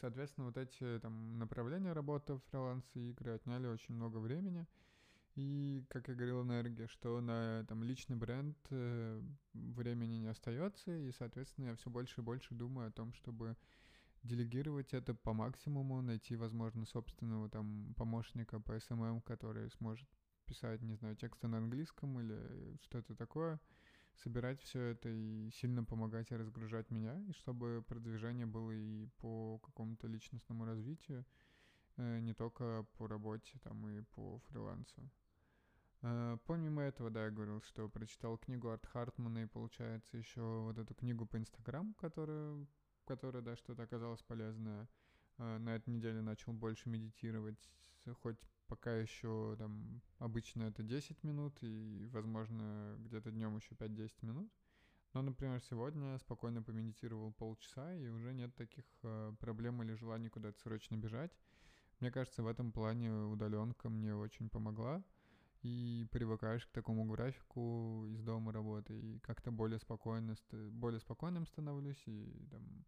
Соответственно, 0.00 0.46
вот 0.46 0.58
эти 0.58 0.98
там 1.00 1.38
направления 1.38 1.92
работы, 1.92 2.38
фриланс 2.50 2.84
и 2.94 3.10
игры 3.10 3.32
отняли 3.32 3.66
очень 3.66 3.94
много 3.94 4.18
времени. 4.18 4.66
И, 5.36 5.84
как 5.88 6.08
я 6.08 6.14
говорил, 6.14 6.42
энергия, 6.42 6.86
что 6.86 7.20
на 7.20 7.64
там, 7.68 7.82
личный 7.82 8.16
бренд 8.16 8.56
э, 8.70 9.20
времени 9.52 10.14
не 10.18 10.28
остается, 10.28 10.96
и, 10.96 11.10
соответственно, 11.10 11.70
я 11.70 11.76
все 11.76 11.90
больше 11.90 12.20
и 12.20 12.24
больше 12.24 12.54
думаю 12.54 12.88
о 12.88 12.92
том, 12.92 13.12
чтобы 13.14 13.56
делегировать 14.22 14.94
это 14.94 15.12
по 15.14 15.32
максимуму, 15.32 16.02
найти, 16.02 16.36
возможно, 16.36 16.86
собственного 16.86 17.48
там 17.48 17.94
помощника 17.96 18.60
по 18.60 18.76
SMM, 18.76 19.22
который 19.22 19.70
сможет 19.72 20.08
писать, 20.46 20.82
не 20.82 20.94
знаю, 20.94 21.16
тексты 21.16 21.48
на 21.48 21.58
английском 21.58 22.20
или 22.20 22.76
что-то 22.82 23.16
такое, 23.16 23.60
собирать 24.22 24.60
все 24.60 24.80
это 24.80 25.08
и 25.08 25.50
сильно 25.50 25.84
помогать 25.84 26.30
и 26.30 26.36
разгружать 26.36 26.90
меня, 26.90 27.20
и 27.28 27.32
чтобы 27.32 27.84
продвижение 27.88 28.46
было 28.46 28.70
и 28.70 29.06
по 29.18 29.58
какому-то 29.58 30.06
личностному 30.06 30.64
развитию, 30.64 31.24
э, 31.96 32.20
не 32.20 32.34
только 32.34 32.86
по 32.96 33.08
работе 33.08 33.58
там 33.62 33.86
и 33.88 34.02
по 34.02 34.38
фрилансу. 34.48 35.10
Uh, 36.04 36.38
помимо 36.44 36.82
этого, 36.82 37.08
да, 37.08 37.24
я 37.24 37.30
говорил, 37.30 37.62
что 37.62 37.88
прочитал 37.88 38.36
книгу 38.36 38.68
Арт 38.68 38.84
Хартмана 38.84 39.38
и, 39.38 39.46
получается, 39.46 40.18
еще 40.18 40.42
вот 40.42 40.76
эту 40.76 40.94
книгу 40.94 41.24
по 41.24 41.38
Инстаграм, 41.38 41.94
которая, 41.94 42.66
которая, 43.06 43.42
да, 43.42 43.56
что-то 43.56 43.84
оказалось 43.84 44.22
полезное. 44.22 44.86
Uh, 45.38 45.58
на 45.58 45.74
этой 45.74 45.88
неделе 45.88 46.20
начал 46.20 46.52
больше 46.52 46.90
медитировать, 46.90 47.70
хоть 48.20 48.36
пока 48.66 48.94
еще 48.94 49.56
там 49.58 50.02
обычно 50.18 50.64
это 50.64 50.82
10 50.82 51.22
минут 51.24 51.56
и, 51.62 52.06
возможно, 52.12 52.96
где-то 52.98 53.30
днем 53.30 53.56
еще 53.56 53.74
5-10 53.74 54.26
минут. 54.26 54.52
Но, 55.14 55.22
например, 55.22 55.62
сегодня 55.62 56.18
спокойно 56.18 56.62
помедитировал 56.62 57.32
полчаса, 57.32 57.94
и 57.94 58.08
уже 58.08 58.34
нет 58.34 58.54
таких 58.56 58.84
uh, 59.04 59.34
проблем 59.36 59.82
или 59.82 59.94
желаний 59.94 60.28
куда-то 60.28 60.60
срочно 60.60 60.96
бежать. 60.96 61.32
Мне 62.00 62.10
кажется, 62.10 62.42
в 62.42 62.46
этом 62.46 62.72
плане 62.72 63.10
удаленка 63.10 63.88
мне 63.88 64.14
очень 64.14 64.50
помогла 64.50 65.02
и 65.64 66.06
привыкаешь 66.10 66.66
к 66.66 66.72
такому 66.72 67.04
графику 67.06 68.06
из 68.08 68.22
дома 68.22 68.52
работы, 68.52 69.00
и 69.00 69.18
как-то 69.20 69.50
более 69.50 69.78
спокойно, 69.78 70.36
более 70.52 71.00
спокойным 71.00 71.46
становлюсь, 71.46 72.02
и 72.06 72.46
там 72.50 72.84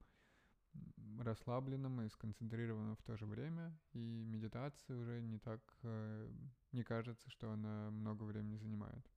расслабленным 1.18 2.02
и 2.02 2.08
сконцентрированным 2.10 2.96
в 2.96 3.02
то 3.02 3.16
же 3.16 3.24
время, 3.24 3.74
и 3.94 4.24
медитация 4.26 4.94
уже 4.94 5.22
не 5.22 5.38
так, 5.38 5.60
э, 5.84 6.30
не 6.72 6.82
кажется, 6.82 7.30
что 7.30 7.50
она 7.50 7.90
много 7.90 8.24
времени 8.24 8.56
занимает. 8.56 9.10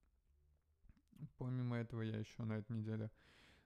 Помимо 1.37 1.75
этого 1.75 2.01
я 2.01 2.17
еще 2.17 2.43
на 2.43 2.53
этой 2.53 2.77
неделе 2.77 3.11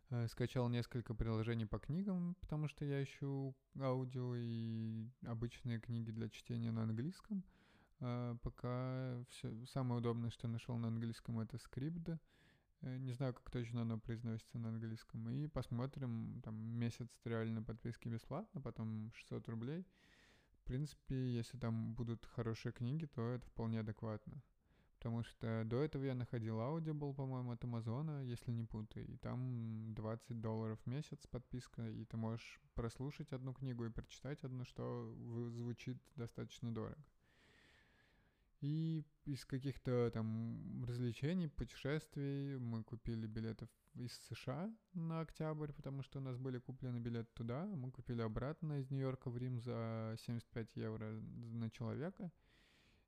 э, 0.10 0.28
скачал 0.28 0.70
несколько 0.70 1.14
приложений 1.14 1.68
по 1.68 1.78
книгам, 1.78 2.36
потому 2.42 2.68
что 2.68 2.84
я 2.84 3.04
ищу 3.04 3.56
аудио 3.80 4.34
и 4.36 5.08
обычные 5.28 5.80
книги 5.80 6.10
для 6.10 6.30
чтения 6.30 6.72
на 6.72 6.82
английском— 6.82 7.44
пока 8.43 9.24
все 9.29 9.65
самое 9.67 10.00
удобное, 10.00 10.29
что 10.29 10.48
нашел 10.48 10.77
на 10.77 10.88
английском, 10.88 11.39
это 11.39 11.57
скрипт. 11.57 12.10
Э, 12.83 12.98
не 12.98 13.13
знаю, 13.13 13.33
как 13.33 13.50
точно 13.50 13.81
оно 13.81 13.98
произносится 13.98 14.57
на 14.57 14.69
английском. 14.69 15.29
И 15.29 15.48
посмотрим, 15.48 16.41
там 16.43 16.55
месяц 16.55 17.07
реально 17.24 17.63
подписки 17.63 18.07
бесплатно, 18.10 18.62
потом 18.62 19.12
600 19.15 19.48
рублей. 19.50 19.86
В 20.51 20.65
принципе, 20.65 21.33
если 21.33 21.57
там 21.57 21.93
будут 21.93 22.25
хорошие 22.25 22.72
книги, 22.72 23.05
то 23.05 23.29
это 23.29 23.45
вполне 23.48 23.79
адекватно. 23.79 24.41
Потому 24.98 25.24
что 25.24 25.63
до 25.65 25.81
этого 25.83 26.05
я 26.05 26.15
находил 26.15 26.60
Audible, 26.60 27.13
по-моему, 27.13 27.51
от 27.51 27.63
Амазона, 27.63 28.24
если 28.24 28.51
не 28.51 28.63
путаю. 28.63 29.05
И 29.07 29.17
там 29.17 29.93
20 29.93 30.39
долларов 30.39 30.79
в 30.79 30.89
месяц 30.89 31.27
подписка, 31.27 31.89
и 31.89 32.05
ты 32.05 32.15
можешь 32.15 32.62
прослушать 32.74 33.33
одну 33.33 33.53
книгу 33.53 33.83
и 33.83 33.89
прочитать 33.89 34.41
одну, 34.43 34.63
что 34.63 35.13
звучит 35.50 35.98
достаточно 36.15 36.74
дорого. 36.74 37.03
И 38.63 39.03
из 39.25 39.43
каких-то 39.43 40.10
там 40.13 40.86
развлечений, 40.88 41.50
путешествий 41.50 42.58
мы 42.60 42.82
купили 42.86 43.27
билетов 43.27 43.67
из 43.93 44.13
США 44.29 44.74
на 44.93 45.20
октябрь, 45.20 45.74
потому 45.74 46.01
что 46.01 46.20
у 46.20 46.22
нас 46.22 46.38
были 46.38 46.60
куплены 46.60 47.00
билеты 47.00 47.29
туда. 47.34 47.65
Мы 47.65 47.91
купили 47.91 48.22
обратно 48.22 48.79
из 48.79 48.89
Нью-Йорка 48.89 49.29
в 49.29 49.38
Рим 49.38 49.60
за 49.60 50.15
75 50.17 50.77
евро 50.77 51.12
на 51.12 51.70
человека. 51.72 52.32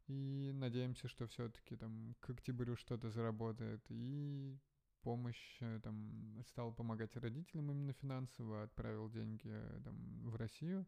И 0.07 0.51
надеемся, 0.53 1.07
что 1.07 1.25
все-таки 1.25 1.77
там 1.77 2.17
к 2.19 2.31
октябрю 2.31 2.75
что-то 2.75 3.09
заработает. 3.09 3.81
И 3.87 4.59
помощь 5.03 5.57
э, 5.61 5.79
там 5.81 6.43
стал 6.49 6.73
помогать 6.73 7.15
родителям 7.15 7.71
именно 7.71 7.93
финансово, 7.93 8.63
отправил 8.63 9.09
деньги 9.09 9.47
э, 9.47 9.81
там 9.85 9.95
в 10.29 10.35
Россию, 10.35 10.85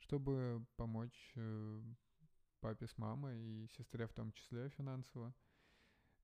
чтобы 0.00 0.66
помочь 0.76 1.32
э, 1.36 1.80
папе 2.68 2.86
с 2.86 2.98
мамой 2.98 3.40
и 3.40 3.66
сестре 3.78 4.06
в 4.06 4.12
том 4.12 4.30
числе 4.32 4.68
финансово. 4.68 5.34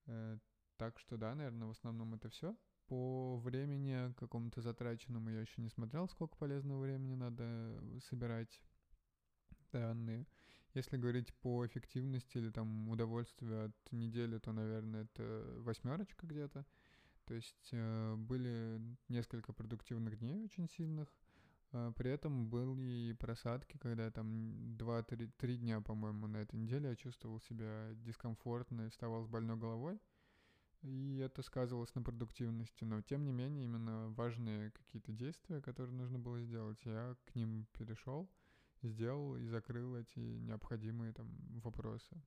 Э, 0.04 0.36
так 0.76 0.98
что 0.98 1.16
да, 1.16 1.34
наверное, 1.34 1.68
в 1.68 1.70
основном 1.70 2.12
это 2.12 2.28
все. 2.28 2.54
По 2.86 3.38
времени 3.38 4.12
какому-то 4.12 4.60
затраченному 4.60 5.30
я 5.30 5.40
еще 5.40 5.62
не 5.62 5.70
смотрел, 5.70 6.06
сколько 6.06 6.36
полезного 6.36 6.82
времени 6.82 7.14
надо 7.14 7.82
собирать 8.10 8.60
данные. 9.72 10.26
Если 10.74 10.98
говорить 10.98 11.32
по 11.36 11.64
эффективности 11.64 12.36
или 12.36 12.50
там 12.50 12.90
удовольствию 12.90 13.68
от 13.68 13.92
недели, 13.92 14.38
то, 14.38 14.52
наверное, 14.52 15.04
это 15.04 15.46
восьмерочка 15.60 16.26
где-то. 16.26 16.66
То 17.24 17.32
есть 17.32 17.70
э, 17.72 18.14
были 18.16 18.82
несколько 19.08 19.54
продуктивных 19.54 20.18
дней 20.18 20.44
очень 20.44 20.68
сильных. 20.68 21.08
Э, 21.74 21.92
при 21.96 22.10
этом 22.10 22.48
были 22.48 23.12
просадки, 23.14 23.76
когда 23.78 24.10
там 24.10 24.76
2-3 24.78 25.56
дня, 25.56 25.80
по-моему, 25.80 26.28
на 26.28 26.38
этой 26.38 26.56
неделе 26.56 26.90
я 26.90 26.96
чувствовал 26.96 27.40
себя 27.40 27.92
дискомфортно 27.94 28.82
и 28.86 28.90
вставал 28.90 29.24
с 29.24 29.28
больной 29.28 29.56
головой. 29.56 30.00
И 30.82 31.18
это 31.18 31.42
сказывалось 31.42 31.94
на 31.94 32.02
продуктивности. 32.02 32.84
Но, 32.84 33.02
тем 33.02 33.24
не 33.24 33.32
менее, 33.32 33.64
именно 33.64 34.10
важные 34.10 34.70
какие-то 34.70 35.12
действия, 35.12 35.60
которые 35.60 35.96
нужно 35.96 36.18
было 36.18 36.40
сделать, 36.42 36.78
я 36.84 37.16
к 37.24 37.34
ним 37.34 37.66
перешел, 37.72 38.30
сделал 38.82 39.36
и 39.36 39.46
закрыл 39.46 39.96
эти 39.96 40.18
необходимые 40.18 41.12
там 41.12 41.28
вопросы. 41.60 42.22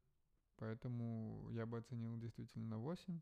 Поэтому 0.58 1.50
я 1.52 1.66
бы 1.66 1.78
оценил 1.78 2.18
действительно 2.18 2.66
на 2.66 2.80
8 2.80 3.22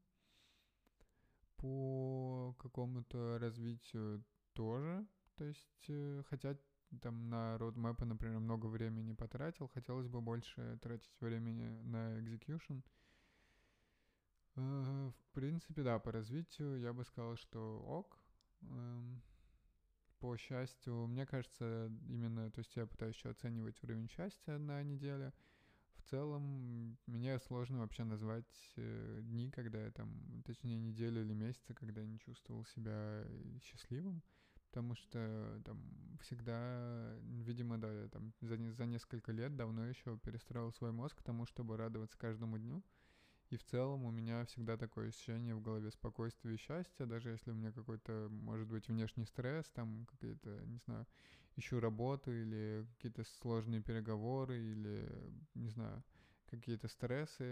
по 1.57 2.55
какому-то 2.57 3.37
развитию 3.39 4.23
тоже. 4.53 5.05
То 5.37 5.45
есть, 5.45 5.85
э, 5.89 6.23
хотя 6.29 6.57
там 7.01 7.29
на 7.29 7.57
roadmap, 7.57 8.03
например, 8.05 8.39
много 8.39 8.67
времени 8.67 9.13
потратил, 9.13 9.67
хотелось 9.67 10.07
бы 10.07 10.21
больше 10.21 10.77
тратить 10.81 11.19
времени 11.19 11.81
на 11.83 12.19
execution. 12.19 12.81
Э, 14.55 15.11
в 15.11 15.33
принципе, 15.33 15.83
да, 15.83 15.99
по 15.99 16.11
развитию 16.11 16.79
я 16.79 16.93
бы 16.93 17.03
сказал, 17.03 17.35
что 17.35 17.79
ок. 17.79 18.17
Эм, 18.61 19.21
по 20.19 20.37
счастью, 20.37 21.07
мне 21.07 21.25
кажется, 21.25 21.91
именно, 22.07 22.49
то 22.51 22.59
есть 22.59 22.75
я 22.75 22.87
пытаюсь 22.87 23.15
еще 23.15 23.29
оценивать 23.29 23.83
уровень 23.83 24.07
счастья 24.07 24.57
на 24.57 24.81
неделе— 24.83 25.33
в 26.05 26.09
целом 26.09 26.97
мне 27.07 27.39
сложно 27.39 27.79
вообще 27.79 28.03
назвать 28.03 28.73
э, 28.75 29.21
дни, 29.23 29.49
когда 29.49 29.83
я 29.83 29.91
там, 29.91 30.43
точнее 30.45 30.77
неделю 30.77 31.21
или 31.21 31.33
месяцы, 31.33 31.73
когда 31.73 32.01
я 32.01 32.07
не 32.07 32.19
чувствовал 32.19 32.63
себя 32.65 33.25
счастливым, 33.63 34.21
потому 34.75 34.93
что 34.95 35.61
там 35.63 35.79
всегда, 36.19 37.15
видимо, 37.45 37.77
да, 37.77 37.89
я 37.93 38.09
там 38.09 38.33
за, 38.41 38.57
за 38.73 38.85
несколько 38.85 39.31
лет 39.31 39.55
давно 39.55 39.85
еще 39.85 40.17
перестроил 40.17 40.73
свой 40.73 40.91
мозг 40.91 41.17
к 41.17 41.23
тому, 41.23 41.45
чтобы 41.45 41.77
радоваться 41.77 42.17
каждому 42.17 42.57
дню. 42.57 42.83
И 43.51 43.55
в 43.55 43.63
целом 43.63 44.03
у 44.03 44.11
меня 44.11 44.43
всегда 44.43 44.75
такое 44.75 45.07
ощущение 45.07 45.55
в 45.55 45.61
голове 45.61 45.91
спокойствия 45.91 46.55
и 46.55 46.57
счастья, 46.57 47.05
даже 47.05 47.29
если 47.29 47.51
у 47.51 47.53
меня 47.53 47.71
какой-то, 47.71 48.27
может 48.29 48.67
быть, 48.67 48.89
внешний 48.89 49.25
стресс, 49.25 49.69
там 49.69 50.05
какие-то, 50.11 50.49
не 50.65 50.79
знаю, 50.79 51.07
ищу 51.55 51.79
работу 51.79 52.33
или 52.33 52.85
какие-то 52.95 53.23
сложные 53.39 53.81
переговоры 53.81 54.57
или, 54.57 55.09
не 55.53 55.69
знаю, 55.69 56.03
какие-то 56.47 56.89
стрессы, 56.89 57.45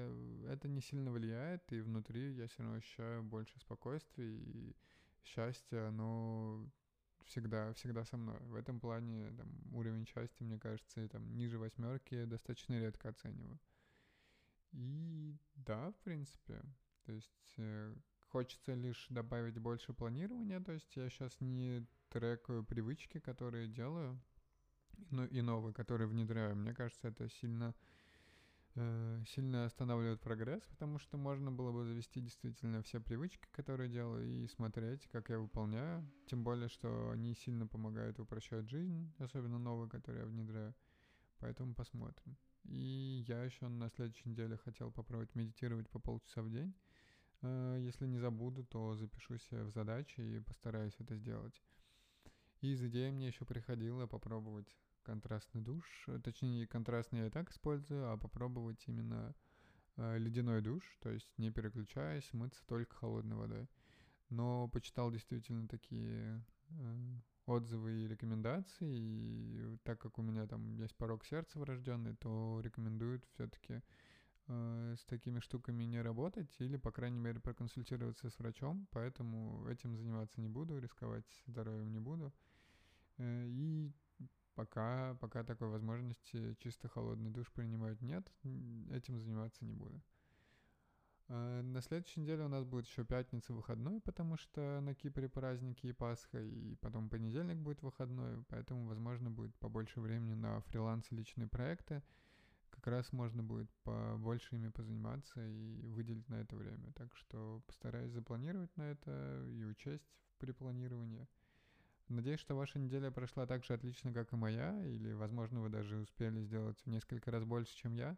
это 0.50 0.68
не 0.68 0.82
сильно 0.82 1.10
влияет, 1.10 1.72
и 1.72 1.80
внутри 1.80 2.34
я 2.34 2.48
все 2.48 2.64
равно 2.64 2.80
ощущаю 2.80 3.24
больше 3.24 3.58
спокойствия 3.62 4.30
и 4.30 4.76
счастья, 5.24 5.88
оно 5.88 6.70
всегда, 7.26 7.74
всегда 7.74 8.04
со 8.06 8.18
мной. 8.18 8.40
В 8.42 8.56
этом 8.56 8.80
плане 8.80 9.32
там, 9.32 9.48
уровень 9.74 10.06
счастья, 10.06 10.44
мне 10.44 10.60
кажется, 10.60 11.08
там, 11.10 11.36
ниже 11.36 11.58
восьмерки 11.58 12.26
достаточно 12.26 12.80
редко 12.80 13.10
оцениваю. 13.10 13.60
И 14.72 15.38
да, 15.56 15.92
в 15.92 15.96
принципе, 15.98 16.62
то 17.06 17.12
есть 17.12 17.54
э, 17.58 17.96
хочется 18.28 18.74
лишь 18.74 19.08
добавить 19.10 19.60
больше 19.60 19.94
планирования, 19.94 20.60
то 20.60 20.72
есть 20.72 20.96
я 20.96 21.10
сейчас 21.10 21.40
не 21.40 21.86
трекаю 22.10 22.64
привычки, 22.64 23.20
которые 23.20 23.68
делаю, 23.68 24.20
ну 25.12 25.26
и 25.26 25.42
новые, 25.42 25.74
которые 25.74 26.08
внедряю. 26.08 26.56
Мне 26.56 26.74
кажется, 26.74 27.08
это 27.08 27.30
сильно 27.30 27.76
сильно 28.76 29.66
останавливает 29.66 30.20
прогресс, 30.22 30.64
потому 30.64 30.98
что 30.98 31.18
можно 31.18 31.52
было 31.52 31.72
бы 31.72 31.86
завести 31.86 32.22
действительно 32.22 32.82
все 32.82 33.00
привычки, 33.00 33.48
которые 33.52 33.90
делаю, 33.90 34.26
и 34.26 34.48
смотреть, 34.48 35.08
как 35.12 35.30
я 35.30 35.40
выполняю. 35.40 36.10
Тем 36.28 36.44
более, 36.44 36.70
что 36.70 37.12
они 37.12 37.36
сильно 37.36 37.68
помогают 37.68 38.20
упрощать 38.20 38.70
жизнь, 38.70 39.14
особенно 39.20 39.60
новые, 39.60 39.90
которые 39.90 40.24
я 40.24 40.28
внедряю. 40.28 40.74
Поэтому 41.40 41.76
посмотрим. 41.76 42.36
И 42.64 43.24
я 43.28 43.44
еще 43.44 43.68
на 43.68 43.90
следующей 43.90 44.30
неделе 44.30 44.58
хотел 44.58 44.92
попробовать 44.92 45.36
медитировать 45.36 45.90
по 45.90 46.00
полчаса 46.00 46.42
в 46.42 46.50
день. 46.50 46.74
Э, 47.42 47.78
если 47.80 48.08
не 48.08 48.18
забуду, 48.18 48.64
то 48.64 48.96
запишусь 48.96 49.46
в 49.52 49.70
задачи 49.72 50.22
и 50.22 50.40
постараюсь 50.40 50.96
это 51.00 51.16
сделать. 51.16 51.62
И 52.62 52.72
из 52.72 52.82
идеи 52.84 53.12
мне 53.12 53.28
еще 53.28 53.46
приходило 53.46 54.08
попробовать 54.08 54.74
контрастный 55.04 55.62
душ. 55.62 55.86
Точнее, 56.24 56.68
контрастный 56.68 57.20
я 57.20 57.28
и 57.28 57.30
так 57.30 57.52
использую, 57.52 58.12
а 58.12 58.18
попробовать 58.18 58.84
именно 58.88 59.36
э, 59.98 60.18
ледяной 60.18 60.62
душ, 60.62 60.84
то 61.02 61.10
есть 61.10 61.30
не 61.38 61.52
переключаясь, 61.52 62.34
мыться 62.34 62.62
только 62.66 62.96
холодной 62.96 63.36
водой. 63.36 63.68
Но 64.30 64.68
почитал 64.70 65.12
действительно 65.12 65.68
такие 65.68 66.44
э, 66.70 67.20
отзывы 67.46 68.04
и 68.04 68.08
рекомендации, 68.08 68.88
и 68.90 69.78
так 69.84 70.00
как 70.00 70.18
у 70.18 70.22
меня 70.22 70.48
там 70.48 70.76
есть 70.76 70.96
порог 70.96 71.26
сердца 71.26 71.60
врожденный, 71.60 72.16
то 72.16 72.60
рекомендуют 72.64 73.26
все-таки 73.34 73.82
э, 74.48 74.96
с 74.98 75.06
такими 75.06 75.40
штуками 75.40 75.84
не 75.84 76.02
работать 76.02 76.50
или, 76.60 76.78
по 76.78 76.92
крайней 76.92 77.20
мере, 77.20 77.40
проконсультироваться 77.40 78.30
с 78.30 78.40
врачом, 78.40 78.88
поэтому 78.92 79.68
этим 79.68 79.96
заниматься 79.96 80.40
не 80.42 80.50
буду, 80.50 80.80
рисковать 80.80 81.26
здоровьем 81.48 81.92
не 81.92 82.00
буду. 82.00 82.34
Э, 83.18 83.46
и 83.48 83.92
пока, 84.56 85.16
пока 85.22 85.44
такой 85.44 85.70
возможности 85.70 86.56
чисто 86.60 86.88
холодный 86.88 87.32
душ 87.32 87.52
принимать 87.52 88.02
нет, 88.02 88.26
этим 88.92 89.20
заниматься 89.20 89.66
не 89.66 89.74
буду. 89.74 90.02
Э, 91.30 91.62
на 91.62 91.82
следующей 91.82 92.22
неделе 92.22 92.44
у 92.44 92.48
нас 92.48 92.64
будет 92.66 92.86
еще 92.86 93.04
пятница 93.06 93.54
выходной, 93.54 94.02
потому 94.02 94.38
что 94.38 94.80
на 94.82 94.94
Кипре 94.94 95.30
праздники 95.30 95.88
и 95.88 95.94
Пасха, 95.94 96.42
и 96.42 96.76
потом 96.76 97.10
понедельник 97.10 97.58
будет 97.58 97.82
выходной, 97.82 98.44
поэтому, 98.50 98.88
возможно, 98.88 99.32
будет 99.32 99.56
побольше 99.56 100.00
времени 100.00 100.34
на 100.34 100.62
фриланс 100.62 101.12
и 101.12 101.16
личные 101.16 101.48
проекты. 101.48 102.04
Как 102.70 102.88
раз 102.88 103.14
можно 103.14 103.44
будет 103.44 103.70
побольше 103.84 104.56
ими 104.56 104.70
позаниматься 104.70 105.48
и 105.48 105.88
выделить 105.88 106.28
на 106.28 106.36
это 106.36 106.56
время. 106.56 106.92
Так 106.94 107.16
что 107.16 107.62
постараюсь 107.68 108.12
запланировать 108.12 108.76
на 108.76 108.84
это 108.84 109.46
и 109.48 109.64
учесть 109.64 110.08
при 110.40 110.52
планировании. 110.52 111.28
Надеюсь, 112.10 112.40
что 112.40 112.56
ваша 112.56 112.80
неделя 112.80 113.12
прошла 113.12 113.46
так 113.46 113.64
же 113.64 113.74
отлично, 113.74 114.14
как 114.14 114.34
и 114.34 114.36
моя, 114.36 114.86
или, 114.86 115.14
возможно, 115.14 115.62
вы 115.62 115.70
даже 115.70 115.98
успели 115.98 116.42
сделать 116.44 116.80
в 116.82 116.90
несколько 116.90 117.32
раз 117.32 117.44
больше, 117.44 117.76
чем 117.76 117.94
я. 117.94 118.18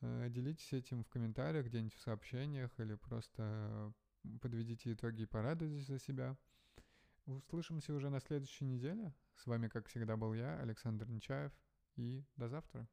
Э, 0.00 0.28
делитесь 0.30 0.72
этим 0.72 1.02
в 1.02 1.08
комментариях, 1.08 1.66
где-нибудь 1.66 1.94
в 1.94 2.00
сообщениях, 2.00 2.70
или 2.78 2.94
просто 2.94 3.42
э, 3.42 3.92
подведите 4.40 4.92
итоги 4.92 5.22
и 5.22 5.26
порадуйтесь 5.26 5.86
за 5.86 5.98
себя. 5.98 6.36
Услышимся 7.26 7.92
уже 7.92 8.08
на 8.08 8.20
следующей 8.20 8.64
неделе. 8.64 9.12
С 9.36 9.46
вами, 9.46 9.68
как 9.68 9.88
всегда, 9.88 10.16
был 10.16 10.32
я, 10.34 10.58
Александр 10.60 11.08
Нечаев, 11.08 11.52
и 11.96 12.24
до 12.36 12.48
завтра. 12.48 12.88